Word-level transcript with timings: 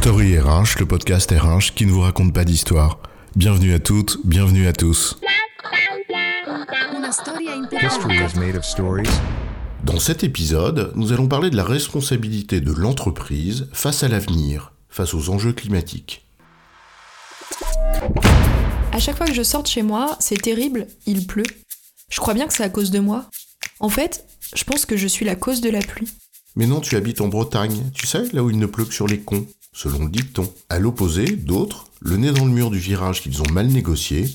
Story 0.00 0.38
RH, 0.38 0.78
le 0.78 0.86
podcast 0.86 1.30
RH 1.30 1.74
qui 1.74 1.84
ne 1.84 1.92
vous 1.92 2.00
raconte 2.00 2.32
pas 2.32 2.46
d'histoire. 2.46 3.00
Bienvenue 3.36 3.74
à 3.74 3.78
toutes, 3.78 4.16
bienvenue 4.24 4.66
à 4.66 4.72
tous. 4.72 5.20
Dans 9.84 10.00
cet 10.00 10.24
épisode, 10.24 10.92
nous 10.96 11.12
allons 11.12 11.28
parler 11.28 11.50
de 11.50 11.56
la 11.56 11.64
responsabilité 11.64 12.62
de 12.62 12.72
l'entreprise 12.72 13.68
face 13.74 14.02
à 14.02 14.08
l'avenir, 14.08 14.72
face 14.88 15.12
aux 15.12 15.28
enjeux 15.28 15.52
climatiques. 15.52 16.24
À 18.92 18.98
chaque 18.98 19.18
fois 19.18 19.26
que 19.26 19.34
je 19.34 19.42
sors 19.42 19.62
de 19.62 19.68
chez 19.68 19.82
moi, 19.82 20.16
c'est 20.18 20.40
terrible, 20.40 20.86
il 21.04 21.26
pleut. 21.26 21.44
Je 22.08 22.20
crois 22.20 22.32
bien 22.32 22.46
que 22.46 22.54
c'est 22.54 22.64
à 22.64 22.70
cause 22.70 22.90
de 22.90 23.00
moi. 23.00 23.26
En 23.80 23.90
fait, 23.90 24.24
je 24.54 24.64
pense 24.64 24.86
que 24.86 24.96
je 24.96 25.06
suis 25.06 25.26
la 25.26 25.36
cause 25.36 25.60
de 25.60 25.68
la 25.68 25.80
pluie. 25.80 26.08
Mais 26.56 26.66
non, 26.66 26.80
tu 26.80 26.96
habites 26.96 27.20
en 27.20 27.28
Bretagne, 27.28 27.90
tu 27.94 28.06
sais, 28.06 28.24
là 28.32 28.42
où 28.42 28.50
il 28.50 28.58
ne 28.58 28.66
pleut 28.66 28.84
que 28.84 28.94
sur 28.94 29.06
les 29.06 29.20
cons, 29.20 29.46
selon 29.72 30.04
le 30.04 30.10
dicton. 30.10 30.52
À 30.68 30.78
l'opposé, 30.78 31.24
d'autres, 31.36 31.86
le 32.00 32.16
nez 32.16 32.32
dans 32.32 32.44
le 32.44 32.50
mur 32.50 32.70
du 32.70 32.78
virage 32.78 33.22
qu'ils 33.22 33.40
ont 33.42 33.50
mal 33.52 33.68
négocié, 33.68 34.26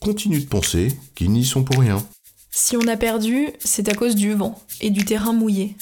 continuent 0.00 0.40
de 0.40 0.48
penser 0.48 0.88
qu'ils 1.14 1.30
n'y 1.32 1.44
sont 1.44 1.64
pour 1.64 1.80
rien. 1.80 2.04
Si 2.50 2.76
on 2.76 2.86
a 2.86 2.96
perdu, 2.96 3.48
c'est 3.58 3.88
à 3.88 3.94
cause 3.94 4.14
du 4.14 4.32
vent 4.32 4.60
et 4.80 4.90
du 4.90 5.04
terrain 5.04 5.32
mouillé. 5.32 5.76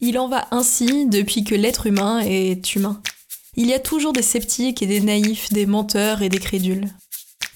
Il 0.00 0.18
en 0.18 0.28
va 0.28 0.48
ainsi 0.50 1.06
depuis 1.06 1.44
que 1.44 1.54
l'être 1.54 1.86
humain 1.86 2.20
est 2.20 2.74
humain. 2.74 3.02
Il 3.56 3.66
y 3.66 3.74
a 3.74 3.78
toujours 3.78 4.12
des 4.12 4.22
sceptiques 4.22 4.82
et 4.82 4.86
des 4.86 5.00
naïfs, 5.00 5.52
des 5.52 5.66
menteurs 5.66 6.22
et 6.22 6.28
des 6.28 6.38
crédules. 6.38 6.88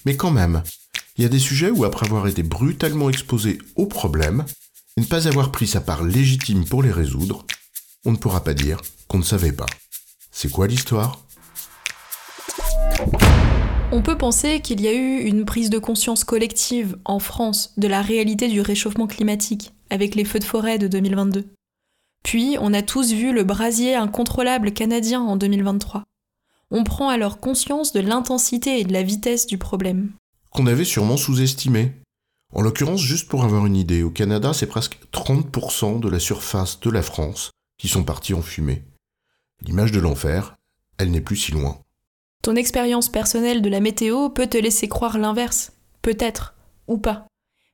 Mais 0.04 0.16
quand 0.16 0.30
même, 0.30 0.62
il 1.16 1.22
y 1.22 1.24
a 1.24 1.30
des 1.30 1.38
sujets 1.38 1.70
où 1.70 1.84
après 1.84 2.06
avoir 2.06 2.26
été 2.26 2.42
brutalement 2.42 3.08
exposé 3.08 3.58
aux 3.76 3.86
problèmes, 3.86 4.44
et 4.96 5.00
ne 5.00 5.06
pas 5.06 5.26
avoir 5.26 5.50
pris 5.50 5.66
sa 5.66 5.80
part 5.80 6.04
légitime 6.04 6.64
pour 6.64 6.82
les 6.82 6.92
résoudre, 6.92 7.44
on 8.04 8.12
ne 8.12 8.16
pourra 8.16 8.44
pas 8.44 8.54
dire 8.54 8.80
qu'on 9.08 9.18
ne 9.18 9.24
savait 9.24 9.52
pas. 9.52 9.66
C'est 10.30 10.50
quoi 10.50 10.66
l'histoire? 10.66 11.20
On 13.90 14.02
peut 14.02 14.18
penser 14.18 14.60
qu'il 14.60 14.80
y 14.80 14.88
a 14.88 14.92
eu 14.92 15.20
une 15.20 15.44
prise 15.44 15.70
de 15.70 15.78
conscience 15.78 16.24
collective 16.24 16.96
en 17.04 17.18
France 17.18 17.72
de 17.76 17.86
la 17.86 18.02
réalité 18.02 18.48
du 18.48 18.60
réchauffement 18.60 19.06
climatique 19.06 19.72
avec 19.90 20.14
les 20.14 20.24
feux 20.24 20.40
de 20.40 20.44
forêt 20.44 20.78
de 20.78 20.88
2022. 20.88 21.44
Puis 22.24 22.56
on 22.60 22.72
a 22.72 22.82
tous 22.82 23.12
vu 23.12 23.32
le 23.32 23.44
brasier 23.44 23.94
incontrôlable 23.94 24.72
canadien 24.72 25.20
en 25.20 25.36
2023. 25.36 26.02
On 26.70 26.82
prend 26.82 27.08
alors 27.08 27.38
conscience 27.38 27.92
de 27.92 28.00
l'intensité 28.00 28.80
et 28.80 28.84
de 28.84 28.92
la 28.92 29.02
vitesse 29.02 29.46
du 29.46 29.58
problème. 29.58 30.10
Qu'on 30.50 30.66
avait 30.66 30.84
sûrement 30.84 31.16
sous-estimé. 31.16 31.92
En 32.54 32.62
l'occurrence, 32.62 33.00
juste 33.00 33.28
pour 33.28 33.44
avoir 33.44 33.66
une 33.66 33.76
idée, 33.76 34.04
au 34.04 34.10
Canada, 34.10 34.52
c'est 34.54 34.68
presque 34.68 34.98
30% 35.12 35.98
de 35.98 36.08
la 36.08 36.20
surface 36.20 36.78
de 36.78 36.90
la 36.90 37.02
France 37.02 37.50
qui 37.78 37.88
sont 37.88 38.04
partis 38.04 38.32
en 38.32 38.42
fumée. 38.42 38.84
L'image 39.60 39.90
de 39.90 39.98
l'enfer, 39.98 40.54
elle 40.98 41.10
n'est 41.10 41.20
plus 41.20 41.36
si 41.36 41.52
loin. 41.52 41.80
Ton 42.42 42.54
expérience 42.54 43.08
personnelle 43.08 43.60
de 43.60 43.68
la 43.68 43.80
météo 43.80 44.28
peut 44.28 44.46
te 44.46 44.56
laisser 44.56 44.86
croire 44.86 45.18
l'inverse, 45.18 45.72
peut-être, 46.02 46.54
ou 46.86 46.96
pas. 46.96 47.26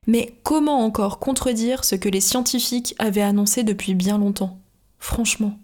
Mais 0.07 0.39
comment 0.41 0.83
encore 0.83 1.19
contredire 1.19 1.83
ce 1.83 1.95
que 1.95 2.09
les 2.09 2.21
scientifiques 2.21 2.95
avaient 2.97 3.21
annoncé 3.21 3.63
depuis 3.63 3.93
bien 3.93 4.17
longtemps? 4.17 4.59
Franchement. 4.97 5.59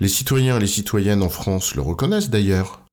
Les 0.00 0.08
citoyens 0.08 0.56
et 0.56 0.60
les 0.60 0.66
citoyennes 0.66 1.22
en 1.22 1.28
France 1.28 1.74
le 1.74 1.82
reconnaissent 1.82 2.30
d'ailleurs. 2.30 2.86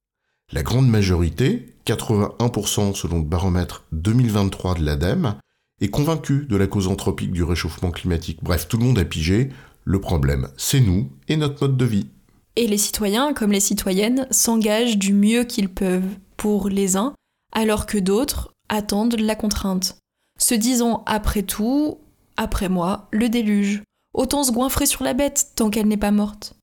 La 0.51 0.63
grande 0.63 0.89
majorité, 0.89 1.73
81% 1.85 2.95
selon 2.95 3.19
le 3.19 3.23
baromètre 3.23 3.85
2023 3.93 4.75
de 4.75 4.83
l'ADEME, 4.83 5.35
est 5.81 5.89
convaincue 5.89 6.45
de 6.49 6.55
la 6.55 6.67
cause 6.67 6.87
anthropique 6.87 7.31
du 7.31 7.43
réchauffement 7.43 7.91
climatique. 7.91 8.39
Bref, 8.41 8.67
tout 8.67 8.77
le 8.77 8.85
monde 8.85 8.99
a 8.99 9.05
pigé, 9.05 9.49
le 9.85 10.01
problème 10.01 10.49
c'est 10.57 10.81
nous 10.81 11.09
et 11.27 11.37
notre 11.37 11.67
mode 11.67 11.77
de 11.77 11.85
vie. 11.85 12.07
Et 12.55 12.67
les 12.67 12.77
citoyens, 12.77 13.33
comme 13.33 13.51
les 13.51 13.59
citoyennes, 13.59 14.27
s'engagent 14.31 14.97
du 14.97 15.13
mieux 15.13 15.43
qu'ils 15.43 15.69
peuvent 15.69 16.17
pour 16.35 16.69
les 16.69 16.97
uns, 16.97 17.13
alors 17.53 17.85
que 17.85 17.97
d'autres 17.97 18.51
attendent 18.67 19.19
la 19.19 19.35
contrainte. 19.35 19.97
Se 20.39 20.55
disant 20.55 21.03
après 21.05 21.43
tout, 21.43 21.99
après 22.37 22.69
moi, 22.69 23.07
le 23.11 23.29
déluge. 23.29 23.83
Autant 24.13 24.43
se 24.43 24.51
goinfrer 24.51 24.85
sur 24.85 25.03
la 25.03 25.13
bête 25.13 25.51
tant 25.55 25.69
qu'elle 25.69 25.87
n'est 25.87 25.97
pas 25.97 26.11
morte. 26.11 26.55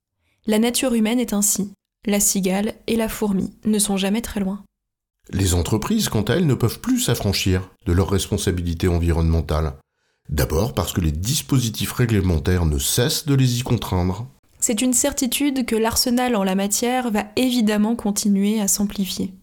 La 0.47 0.59
nature 0.59 0.95
humaine 0.95 1.21
est 1.21 1.33
ainsi. 1.33 1.73
La 2.07 2.21
cigale 2.21 2.75
et 2.87 2.97
la 2.97 3.09
fourmi 3.09 3.51
ne 3.65 3.79
sont 3.79 3.97
jamais 3.97 4.23
très 4.23 4.41
loin. 4.41 4.63
Les 5.33 5.55
entreprises, 5.55 6.09
quant 6.09 6.23
à 6.23 6.35
elles, 6.35 6.47
ne 6.47 6.55
peuvent 6.55 6.81
plus 6.81 7.01
s'affranchir 7.01 7.71
de 7.85 7.93
leurs 7.93 8.11
responsabilités 8.11 8.89
environnementales. 8.89 9.75
D'abord 10.29 10.73
parce 10.73 10.93
que 10.93 11.01
les 11.01 11.13
dispositifs 11.13 11.93
réglementaires 11.93 12.65
ne 12.65 12.79
cessent 12.79 13.27
de 13.27 13.35
les 13.35 13.61
y 13.61 13.63
contraindre. 13.63 14.29
C'est 14.61 14.83
une 14.83 14.93
certitude 14.93 15.67
que 15.67 15.77
l'arsenal 15.77 16.37
en 16.37 16.45
la 16.45 16.55
matière 16.55 17.11
va 17.11 17.27
évidemment 17.37 17.97
continuer 17.97 18.61
à 18.61 18.69
s'amplifier, 18.69 19.35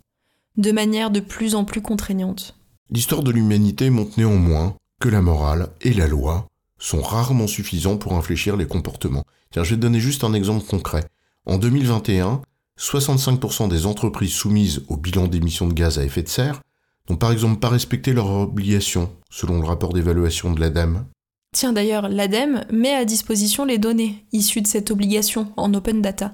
de 0.57 0.71
manière 0.71 1.11
de 1.11 1.19
plus 1.19 1.55
en 1.55 1.65
plus 1.65 1.81
contraignante. 1.81 2.55
L'histoire 2.89 3.23
de 3.23 3.31
l'humanité 3.31 3.89
montre 3.89 4.17
néanmoins 4.17 4.75
que 4.99 5.09
la 5.09 5.21
morale 5.21 5.69
et 5.81 5.93
la 5.93 6.07
loi 6.07 6.47
sont 6.77 7.01
rarement 7.01 7.47
suffisants 7.47 7.97
pour 7.97 8.13
infléchir 8.13 8.57
les 8.57 8.67
comportements. 8.67 9.23
Tiens, 9.51 9.63
je 9.63 9.71
vais 9.71 9.75
te 9.77 9.81
donner 9.81 9.99
juste 9.99 10.23
un 10.23 10.33
exemple 10.33 10.65
concret. 10.65 11.05
En 11.45 11.57
2021, 11.57 12.41
65% 12.79 13.69
des 13.69 13.85
entreprises 13.85 14.33
soumises 14.33 14.83
au 14.87 14.97
bilan 14.97 15.27
d'émissions 15.27 15.67
de 15.67 15.73
gaz 15.73 15.99
à 15.99 16.03
effet 16.03 16.23
de 16.23 16.29
serre 16.29 16.61
n'ont 17.09 17.17
par 17.17 17.31
exemple 17.31 17.59
pas 17.59 17.69
respecté 17.69 18.13
leurs 18.13 18.29
obligations, 18.29 19.11
selon 19.29 19.59
le 19.59 19.67
rapport 19.67 19.93
d'évaluation 19.93 20.51
de 20.51 20.59
l'ADEME. 20.59 21.05
Tiens 21.53 21.73
d'ailleurs, 21.73 22.09
l'ADEME 22.09 22.65
met 22.71 22.93
à 22.93 23.05
disposition 23.05 23.65
les 23.65 23.77
données 23.77 24.25
issues 24.31 24.61
de 24.61 24.67
cette 24.67 24.89
obligation 24.89 25.53
en 25.55 25.73
open 25.73 26.01
data. 26.01 26.33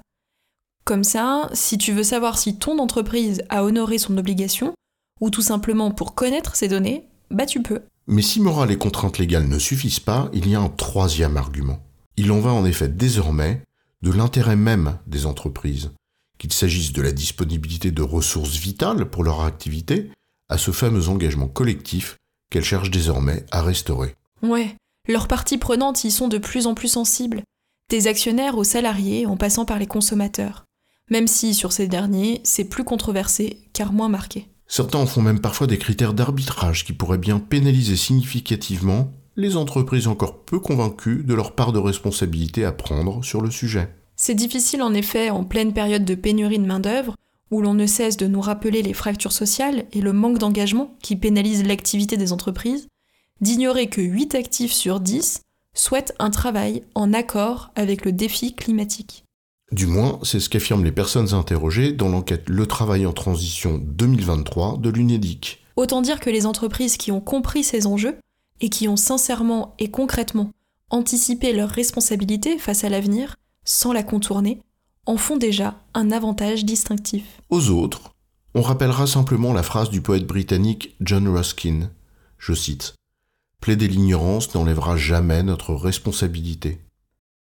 Comme 0.86 1.04
ça, 1.04 1.50
si 1.54 1.78
tu 1.78 1.92
veux 1.92 2.04
savoir 2.04 2.38
si 2.38 2.58
ton 2.58 2.80
entreprise 2.80 3.44
a 3.50 3.64
honoré 3.64 3.98
son 3.98 4.18
obligation, 4.18 4.74
ou 5.20 5.30
tout 5.30 5.42
simplement 5.42 5.92
pour 5.92 6.16
connaître 6.16 6.56
ces 6.56 6.68
données, 6.68 7.06
bah 7.30 7.46
tu 7.46 7.62
peux. 7.62 7.82
Mais 8.08 8.22
si 8.22 8.40
morale 8.40 8.72
et 8.72 8.78
contraintes 8.78 9.18
légales 9.18 9.48
ne 9.48 9.60
suffisent 9.60 10.00
pas, 10.00 10.30
il 10.34 10.50
y 10.50 10.56
a 10.56 10.62
un 10.62 10.70
troisième 10.70 11.38
argument. 11.38 11.80
Il 12.18 12.32
en 12.32 12.40
va 12.40 12.54
en 12.54 12.66
effet 12.66 12.88
désormais 12.88 13.62
de 14.02 14.12
l'intérêt 14.12 14.56
même 14.56 14.98
des 15.06 15.26
entreprises, 15.26 15.92
qu'il 16.40 16.52
s'agisse 16.52 16.94
de 16.94 17.02
la 17.04 17.12
disponibilité 17.12 17.92
de 17.92 18.02
ressources 18.02 18.56
vitales 18.56 19.10
pour 19.10 19.24
leur 19.24 19.42
activité, 19.42 20.10
à 20.50 20.58
ce 20.58 20.72
fameux 20.72 21.10
engagement 21.10 21.48
collectif 21.48 22.18
qu'elles 22.50 22.64
cherchent 22.64 22.90
désormais 22.90 23.46
à 23.52 23.62
restaurer. 23.62 24.16
Ouais, 24.42 24.76
leurs 25.08 25.28
parties 25.28 25.60
prenantes 25.60 26.04
y 26.04 26.12
sont 26.12 26.28
de 26.28 26.40
plus 26.40 26.66
en 26.66 26.74
plus 26.74 26.88
sensibles, 26.88 27.44
des 27.90 28.08
actionnaires 28.08 28.58
aux 28.58 28.64
salariés 28.64 29.26
en 29.26 29.38
passant 29.38 29.66
par 29.66 29.78
les 29.78 29.88
consommateurs, 29.88 30.66
même 31.10 31.28
si 31.28 31.54
sur 31.54 31.72
ces 31.72 31.88
derniers, 31.88 32.42
c'est 32.44 32.66
plus 32.66 32.84
controversé 32.84 33.60
car 33.74 33.94
moins 33.94 34.10
marqué. 34.10 34.48
Certains 34.68 35.00
en 35.00 35.08
font 35.08 35.22
même 35.22 35.42
parfois 35.42 35.68
des 35.68 35.80
critères 35.80 36.14
d'arbitrage 36.14 36.86
qui 36.86 36.94
pourraient 36.94 37.18
bien 37.18 37.40
pénaliser 37.40 37.96
significativement 37.96 39.12
les 39.36 39.56
entreprises 39.58 40.08
encore 40.08 40.44
peu 40.44 40.60
convaincues 40.60 41.24
de 41.24 41.34
leur 41.34 41.56
part 41.56 41.72
de 41.72 41.80
responsabilité 41.80 42.66
à 42.66 42.72
prendre 42.72 43.24
sur 43.24 43.42
le 43.42 43.50
sujet. 43.50 43.90
C'est 44.22 44.36
difficile 44.36 44.82
en 44.82 44.94
effet 44.94 45.30
en 45.30 45.46
pleine 45.46 45.72
période 45.72 46.04
de 46.04 46.14
pénurie 46.14 46.60
de 46.60 46.66
main-d'œuvre, 46.66 47.16
où 47.52 47.62
l'on 47.62 47.74
ne 47.74 47.86
cesse 47.86 48.18
de 48.18 48.28
nous 48.28 48.42
rappeler 48.42 48.82
les 48.82 48.94
fractures 48.94 49.32
sociales 49.32 49.86
et 49.94 50.02
le 50.02 50.12
manque 50.12 50.40
d'engagement 50.40 50.94
qui 51.02 51.16
pénalisent 51.16 51.66
l'activité 51.66 52.18
des 52.18 52.34
entreprises, 52.34 52.90
d'ignorer 53.40 53.88
que 53.88 54.02
8 54.02 54.36
actifs 54.36 54.74
sur 54.74 55.00
10 55.00 55.44
souhaitent 55.74 56.14
un 56.20 56.32
travail 56.32 56.84
en 56.96 57.14
accord 57.14 57.72
avec 57.78 58.04
le 58.04 58.12
défi 58.12 58.56
climatique. 58.56 59.24
Du 59.72 59.88
moins, 59.88 60.20
c'est 60.24 60.42
ce 60.42 60.50
qu'affirment 60.50 60.84
les 60.84 60.92
personnes 60.92 61.34
interrogées 61.34 61.94
dans 61.94 62.10
l'enquête 62.10 62.50
Le 62.50 62.66
travail 62.66 63.06
en 63.06 63.14
transition 63.14 63.78
2023 63.78 64.80
de 64.80 64.90
l'UNEDIC. 64.90 65.64
Autant 65.78 66.02
dire 66.02 66.20
que 66.20 66.30
les 66.30 66.46
entreprises 66.46 66.98
qui 66.98 67.14
ont 67.14 67.22
compris 67.22 67.64
ces 67.64 67.88
enjeux 67.88 68.18
et 68.60 68.68
qui 68.68 68.90
ont 68.90 68.98
sincèrement 68.98 69.76
et 69.80 69.90
concrètement 69.90 70.52
anticipé 70.90 71.54
leurs 71.54 71.70
responsabilités 71.70 72.58
face 72.58 72.84
à 72.84 72.90
l'avenir, 72.90 73.38
sans 73.70 73.94
la 73.94 74.02
contourner, 74.02 74.62
en 75.06 75.16
font 75.16 75.38
déjà 75.38 75.76
un 75.94 76.12
avantage 76.12 76.66
distinctif. 76.66 77.24
Aux 77.50 77.70
autres, 77.70 78.12
on 78.56 78.62
rappellera 78.64 79.06
simplement 79.06 79.54
la 79.54 79.62
phrase 79.62 79.92
du 79.92 80.02
poète 80.02 80.26
britannique 80.26 80.96
John 81.02 81.28
Ruskin. 81.28 81.92
Je 82.40 82.54
cite 82.54 82.96
Plaider 83.62 83.88
l'ignorance 83.88 84.56
n'enlèvera 84.56 84.98
jamais 84.98 85.44
notre 85.44 85.76
responsabilité. 85.76 86.80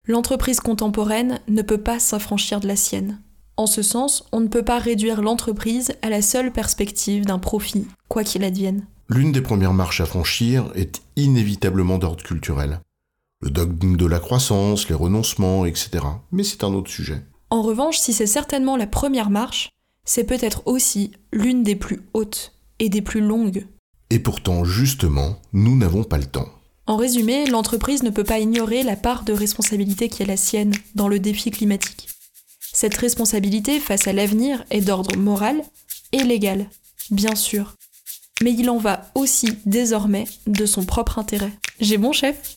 L'entreprise 0.06 0.60
contemporaine 0.60 1.40
ne 1.48 1.62
peut 1.62 1.82
pas 1.82 1.98
s'affranchir 1.98 2.60
de 2.60 2.68
la 2.68 2.76
sienne. 2.76 3.20
En 3.56 3.66
ce 3.66 3.82
sens, 3.82 4.24
on 4.30 4.40
ne 4.40 4.48
peut 4.48 4.64
pas 4.64 4.78
réduire 4.78 5.22
l'entreprise 5.22 5.92
à 6.02 6.08
la 6.08 6.22
seule 6.22 6.52
perspective 6.52 7.24
d'un 7.24 7.38
profit, 7.40 7.88
quoi 8.08 8.22
qu'il 8.22 8.44
advienne. 8.44 8.86
L'une 9.08 9.32
des 9.32 9.42
premières 9.42 9.74
marches 9.74 10.00
à 10.00 10.06
franchir 10.06 10.70
est 10.76 11.02
inévitablement 11.16 11.98
d'ordre 11.98 12.22
culturel. 12.22 12.80
Le 13.42 13.50
dogme 13.50 13.96
de 13.96 14.06
la 14.06 14.20
croissance, 14.20 14.88
les 14.88 14.94
renoncements, 14.94 15.66
etc. 15.66 16.04
Mais 16.30 16.44
c'est 16.44 16.62
un 16.62 16.72
autre 16.72 16.90
sujet. 16.90 17.24
En 17.50 17.60
revanche, 17.60 17.98
si 17.98 18.12
c'est 18.12 18.26
certainement 18.26 18.76
la 18.76 18.86
première 18.86 19.30
marche, 19.30 19.70
c'est 20.04 20.24
peut-être 20.24 20.62
aussi 20.66 21.10
l'une 21.32 21.64
des 21.64 21.74
plus 21.74 22.02
hautes 22.14 22.54
et 22.78 22.88
des 22.88 23.02
plus 23.02 23.20
longues. 23.20 23.66
Et 24.10 24.20
pourtant, 24.20 24.64
justement, 24.64 25.40
nous 25.52 25.76
n'avons 25.76 26.04
pas 26.04 26.18
le 26.18 26.26
temps. 26.26 26.48
En 26.86 26.96
résumé, 26.96 27.46
l'entreprise 27.46 28.04
ne 28.04 28.10
peut 28.10 28.22
pas 28.22 28.38
ignorer 28.38 28.84
la 28.84 28.96
part 28.96 29.24
de 29.24 29.32
responsabilité 29.32 30.08
qui 30.08 30.22
est 30.22 30.26
la 30.26 30.36
sienne 30.36 30.72
dans 30.94 31.08
le 31.08 31.18
défi 31.18 31.50
climatique. 31.50 32.08
Cette 32.72 32.96
responsabilité 32.96 33.80
face 33.80 34.06
à 34.06 34.12
l'avenir 34.12 34.64
est 34.70 34.82
d'ordre 34.82 35.16
moral 35.16 35.62
et 36.12 36.22
légal, 36.22 36.70
bien 37.10 37.34
sûr. 37.34 37.74
Mais 38.40 38.52
il 38.52 38.70
en 38.70 38.78
va 38.78 39.10
aussi 39.16 39.58
désormais 39.66 40.26
de 40.46 40.64
son 40.64 40.84
propre 40.84 41.18
intérêt. 41.18 41.52
J'ai 41.80 41.98
bon 41.98 42.12
chef? 42.12 42.56